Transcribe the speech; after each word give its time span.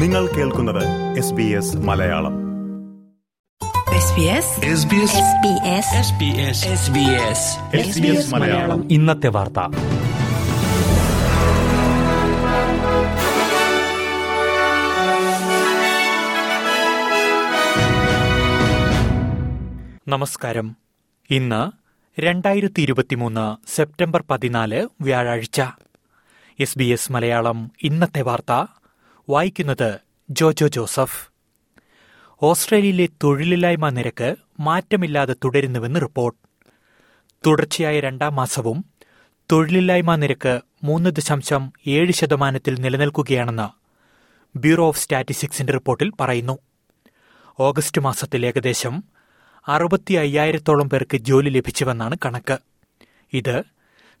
നിങ്ങൾ 0.00 0.26
കേൾക്കുന്നത് 0.26 1.16
S 1.18 1.32
B 1.32 1.42
S 1.42 1.76
Malayalam. 1.76 2.32
SBS 7.76 8.34
Malayalam. 8.34 8.92
ഇന്നത്തെ 8.92 9.28
വാർത്ത. 9.28 9.60
നമസ്കാരം. 20.08 20.76
ഇന്ന് 21.30 21.70
രണ്ടായിരത്തി 22.20 22.82
ഇരുപത്തിമൂന്ന് 22.82 23.76
സെപ്റ്റംബർ 23.76 24.24
പതിനാല് 24.30 24.88
വ്യാഴാഴ്ച. 25.00 25.62
S 26.60 26.78
B 26.78 26.84
S 26.84 27.12
Malayalam. 27.12 27.70
ഇന്നത്തെ 27.82 28.22
വാർത്ത 28.22 28.66
വായിക്കുന്നത് 29.30 29.98
ജോജോ 30.30 30.68
ജോസഫ്. 30.68 31.30
ഓസ്ട്രേലിയയിലെ 32.42 33.08
തൊഴിലില്ലായ്മ 33.22 33.88
നിരക്ക് 33.88 34.36
മാറ്റമില്ലാതെ 34.60 35.36
തുടരുന്നുവെന്ന് 35.44 36.00
റിപ്പോർട്ട്. 36.00 36.38
തുടർച്ചയായ 37.46 38.00
രണ്ടാം 38.00 38.36
മാസവും 38.36 38.84
തൊഴിലില്ലായ്മ 39.52 40.14
നിരക്ക് 40.14 40.60
മൂന്ന് 40.84 41.10
ദശാംശം 41.10 41.72
ഏഴ് 41.86 42.12
ശതമാനത്തിൽ 42.12 42.80
നിലനിൽക്കുകയാണെന്ന് 42.80 43.68
ബ്യൂറോ 44.58 44.86
ഓഫ് 44.86 44.98
സ്റ്റാറ്റിസ്റ്റിക്സിന്റെ 44.98 45.72
റിപ്പോർട്ടിൽ 45.72 46.12
പറയുന്നു. 46.20 46.58
ഓഗസ്റ്റ് 47.60 48.00
മാസത്തിൽ 48.00 48.46
ഏകദേശം 48.46 49.04
അറുപത്തി 49.68 50.14
അയ്യായിരത്തോളം 50.14 50.90
പേർക്ക് 50.90 51.16
ജോലി 51.16 51.50
ലഭിച്ചുവെന്നാണ് 51.50 52.16
കണക്ക്. 52.24 52.58
ഇത് 53.32 53.62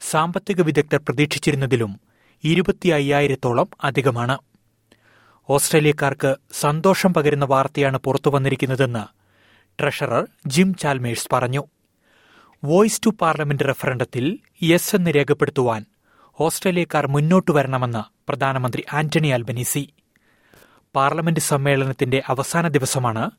സാമ്പത്തിക 0.00 0.62
വിദഗ്ധർ 0.62 0.98
പ്രതീക്ഷിച്ചിരുന്നതിലും 0.98 2.00
ഇരുപത്തി 2.44 2.88
അയ്യായിരത്തോളം 2.88 3.68
അധികമാണ്. 3.84 4.38
ഓസ്ട്രേലിയക്കാർക്ക് 5.50 6.36
സന്തോഷം 6.52 7.14
പകരുന്ന 7.14 7.44
വാർത്തയാണ് 7.44 7.98
പുറത്തുവന്നിരിക്കുന്നതെന്ന് 7.98 9.04
ട്രഷറർ 9.82 10.26
ജിം 10.46 10.74
ചാൽമേഴ്സ് 10.74 11.28
പറഞ്ഞു. 11.32 11.64
വോയിസ് 12.64 13.00
ടു 13.06 13.10
പാർലമെന്റ് 13.20 13.64
റഫറണ്ടത്തിൽ 13.68 14.38
യെസ് 14.62 14.96
എന്ന് 14.96 15.10
രേഖപ്പെടുത്തുവാൻ 15.10 15.84
ഓസ്ട്രേലിയക്കാർ 16.40 17.06
മുന്നോട്ട് 17.06 17.50
വരണമെന്ന് 17.50 18.02
പ്രധാനമന്ത്രി 18.28 18.84
ആന്റണി 18.92 19.28
അൽബനീസി 19.28 19.94
പാർലമെന്റ് 20.94 21.40
സമ്മേളനത്തിന്റെ 21.40 22.22
അവസാന 22.28 22.68
ദിവസമാണ് 22.68 23.30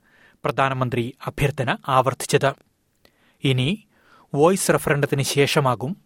പ്രധാനമന്ത്രി 0.44 1.16
അഭ്യർത്ഥന 1.28 1.78
ആവർത്തിച്ചത്. 1.88 2.54
ഇനി 3.44 3.88
വോയിസ് 4.36 4.72
റഫറണ്ടത്തിന് 4.72 5.22
ശേഷമാകും 5.22 5.98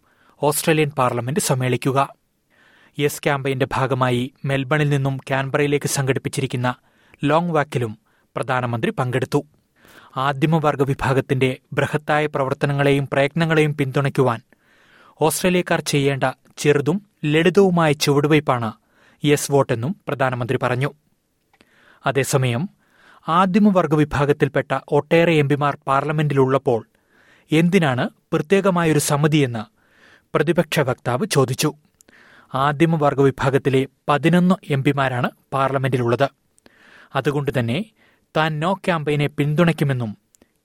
ഓസ്ട്രേലിയൻ 0.42 0.90
പാർലമെന്റ് 0.90 1.40
സമ്മേളിക്കുക. 1.40 2.25
യെസ് 2.98 3.22
ക്യാമ്പയിന്റെ 3.22 3.66
ഭാഗമായി 3.72 4.32
മെൽബണിൽ 4.44 4.88
നിന്നും 4.88 5.16
കാൻബറയിലേക്ക് 5.30 5.88
സംഘടിപ്പിച്ചിരിക്കുന്ന 5.88 6.74
ലോങ് 7.24 7.50
വാക്കിലും 7.50 7.98
പ്രധാനമന്ത്രി 8.36 8.90
പങ്കെടുത്തു. 8.90 9.40
ആദിമവർഗ 10.16 10.82
വിഭാഗത്തിന്റെ 10.82 11.58
ബൃഹത്തായ 11.72 12.26
പ്രവർത്തനങ്ങളെയും 12.26 13.08
പ്രയത്നങ്ങളെയും 13.12 13.76
പിന്തുണയ്ക്കുവാൻ 13.76 14.40
ഓസ്ട്രേലിയക്കാർ 15.20 15.80
ചെയ്യേണ്ട 15.80 16.24
ചെറുതും 16.58 17.06
ലളിതവുമായ 17.24 17.92
ചുവടുവയ്പ്പാണ് 17.92 18.72
യെസ് 19.24 19.52
വോട്ടെന്നും 19.52 19.96
പ്രധാനമന്ത്രി 20.08 20.58
പറഞ്ഞു. 20.62 20.90
അതേസമയം 22.06 22.68
ആദിമവർഗ 23.28 23.94
വിഭാഗത്തിൽപ്പെട്ട 23.94 24.78
ഒട്ടേറെ 24.88 25.32
എംപിമാർ 25.32 25.78
പാർലമെന്റിലുള്ളപ്പോൾ 25.86 26.86
എന്തിനാണ് 27.52 28.08
പ്രത്യേകമായൊരു 28.32 28.98
സമിതിയെന്ന് 28.98 29.64
പ്രതിപക്ഷ 30.34 30.80
വക്താവ് 30.80 31.26
ചോദിച്ചു. 31.26 31.70
ആദിമവർഗ 32.54 33.20
വിഭാഗത്തിലെ 33.20 33.86
പതിനൊന്ന് 34.08 34.54
എം 34.70 34.84
പിമാരാണ് 34.84 35.30
പാർലമെന്റിലുള്ളത്. 35.52 36.28
അതുകൊണ്ട് 37.14 37.50
തന്നെ 37.58 37.84
താൻ 38.36 38.60
നോ 38.60 38.74
ക്യാമ്പയിനെ 38.74 39.26
പിന്തുണയ്ക്കുമെന്നും 39.26 40.16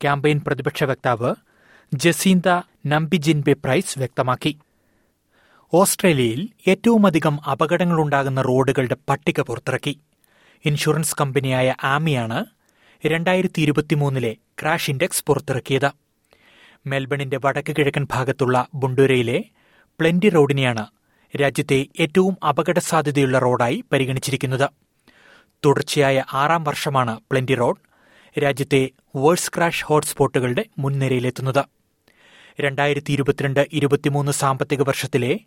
ക്യാമ്പയിൻ 0.02 0.42
പ്രതിപക്ഷ 0.48 0.84
വക്താവ് 0.84 1.36
ജസീന്ത 1.94 2.62
നമ്പിജിൻബെ 2.86 3.54
പ്രൈസ് 3.54 4.00
വ്യക്തമാക്കി. 4.00 4.58
ഓസ്ട്രേലിയയിൽ 5.74 6.50
ഏറ്റവുമധികം 6.68 7.50
അപകടങ്ങളുണ്ടാകുന്ന 7.50 8.42
റോഡുകളുടെ 8.42 8.98
പട്ടിക 9.10 9.42
പുറത്തിറക്കി. 9.42 10.00
ഇൻഷുറൻസ് 10.66 11.16
കമ്പനിയായ 11.22 11.76
ആമിയാണ് 11.84 12.46
രണ്ടായിരത്തി 13.08 13.62
ഇരുപത്തിമൂന്നിലെ 13.62 14.36
ക്രാഷ് 14.62 14.90
ഇൻഡെക്സ് 14.90 15.24
പുറത്തിറക്കിയത്. 15.28 15.92
മെൽബണിന്റെ 16.88 17.40
വടക്ക് 17.46 17.76
കിഴക്കൻ 17.76 18.08
ഭാഗത്തുള്ള 18.12 18.68
ബുണ്ടൂരയിലെ 18.74 19.44
പ്ലെന്റി 20.00 20.30
റോഡിനെയാണ് 20.30 20.86
രാജ്യത്തെ 21.36 21.86
ഏറ്റവും 22.00 22.38
അപകട 22.48 22.80
സാധ്യതയുള്ള 22.80 23.40
റോഡായി 23.40 23.84
പരിഗണിച്ചിരിക്കുന്നത്. 23.92 24.70
തുടർച്ചയായ 25.66 26.24
ആറാം 26.34 26.64
വർഷമാണ് 26.64 27.20
പ്ലെന്റി 27.32 27.56
റോഡ് 27.56 27.78
രാജ്യത്തെ 28.40 28.90
വേഴ്സ് 29.16 29.52
ക്രാഷ് 29.56 29.86
ഹോട്ട്സ്പോട്ടുകളുടെ 29.86 30.66
മുൻനിരയിലെത്തുന്നത്. 30.78 31.66
രണ്ടായിരത്തി 32.62 33.14
ഇരുപത്തിരണ്ട് 33.14 33.68
ഇരുപത്തിമൂന്ന് 33.74 34.32
സാമ്പത്തിക 34.32 34.82
വർഷത്തിലെ 34.82 35.40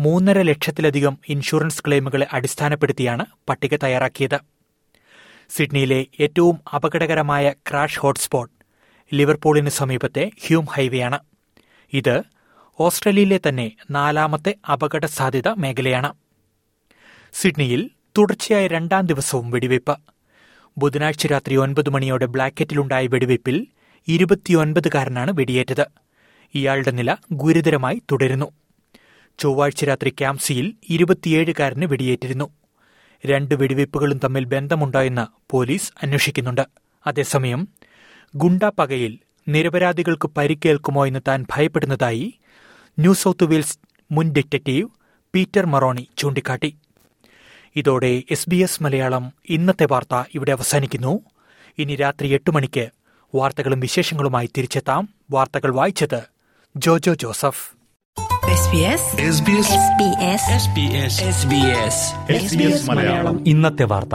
മൂന്നര 0.00 0.42
ലക്ഷത്തിലധികം 0.42 1.18
ഇൻഷുറൻസ് 1.28 1.82
ക്ലെയിമുകളെ 1.86 2.26
അടിസ്ഥാനപ്പെടുത്തിയാണ് 2.32 3.26
പട്ടിക 3.48 3.76
തയ്യാറാക്കിയത്. 3.76 4.38
സിഡ്നിയിലെ 5.50 6.06
ഏറ്റവും 6.20 6.60
അപകടകരമായ 6.74 7.54
ക്രാഷ് 7.70 7.98
ഹോട്ട്സ്പോട്ട് 7.98 8.54
ലിവർപൂളിന് 9.14 9.68
സമീപത്തെ 9.68 10.30
ഹ്യൂം 10.46 10.64
ഹൈവേയാണ്. 10.64 11.18
ഇത് 11.92 12.22
ഓസ്ട്രേലിയയിലെ 12.80 13.40
തന്നെ 13.48 13.72
നാലാമത്തെ 13.90 14.54
അപകട 14.72 15.06
സാധ്യത 15.06 15.48
മേഖലയാണ്. 15.48 16.12
സിഡ്നിയിൽ 17.32 17.90
തുടർച്ചയായ 18.18 18.66
രണ്ടാം 18.66 19.06
ദിവസവും 19.06 19.50
വെടിവയ്പ്. 19.50 19.96
ബുധനാഴ്ച 20.78 21.26
രാത്രി 21.26 21.56
ഒൻപത് 21.56 21.90
മണിയോടെ 21.90 22.26
ബ്ലാക്കറ്റിലുണ്ടായ 22.26 23.06
വെടിവയ്പിൽ 23.06 23.66
ഇരുപത്തിയൊൻപതുകാരനാണ് 24.08 25.32
വെടിയേറ്റത്. 25.34 25.86
ഇയാളുടെ 26.54 26.90
നില 26.90 27.16
ഗുരുതരമായി 27.32 28.02
തുടരുന്നു. 28.12 28.50
ചൊവ്വാഴ്ച 29.38 29.84
രാത്രി 29.84 30.10
ക്യാംസിയിൽ 30.10 30.74
ഇരുപത്തിയേഴുകാരന് 30.88 31.84
വെടിയേറ്റിരുന്നു. 31.84 32.50
രണ്ട് 33.26 33.54
വെടിവയ്പ്പുകളും 33.54 34.20
തമ്മിൽ 34.24 34.44
ബന്ധമുണ്ടായെന്ന് 34.44 35.26
പോലീസ് 35.50 35.92
അന്വേഷിക്കുന്നുണ്ട്. 36.02 36.62
അതേസമയം 37.06 37.68
ഗുണ്ടാപ്പകയിൽ 38.36 39.18
നിരപരാധികൾക്ക് 39.48 40.30
പരിക്കേൽക്കുമോ 40.36 41.06
എന്ന് 41.06 41.20
താൻ 41.28 41.46
ഭയപ്പെടുന്നതായി 41.56 42.34
ന്യൂ 42.98 43.14
സൌത്ത് 43.14 43.44
വെയിൽസ് 43.44 43.78
മുൻ 44.12 44.32
ഡിറ്റക്റ്റീവ് 44.32 44.88
പീറ്റർ 45.34 45.66
മറോണി 45.66 46.08
ചൂണ്ടിക്കാട്ടി. 46.18 46.76
ഇതോടെ 47.76 48.22
എസ് 48.30 48.50
ബി 48.50 48.56
എസ് 48.56 48.82
മലയാളം 48.82 49.32
ഇന്നത്തെ 49.48 49.86
വാർത്ത 49.90 50.22
ഇവിടെ 50.34 50.52
അവസാനിക്കുന്നു. 50.52 51.20
ഇനി 51.78 51.96
രാത്രി 51.96 52.28
എട്ട് 52.28 52.50
മണിക്ക് 52.50 52.88
വാർത്തകളും 53.34 53.80
വിശേഷങ്ങളുമായി 53.80 54.50
തിരിച്ചെത്താം. 54.56 55.08
വാർത്തകൾ 55.30 55.74
വായിച്ചത് 55.74 56.22
ജോജോ 56.76 57.14
ജോസഫ്. 57.14 57.70
ഇന്നത്തെ 63.46 63.84
വാർത്ത. 63.84 64.14